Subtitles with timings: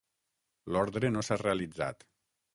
[0.75, 2.05] L'ordre no s'ha realitzat.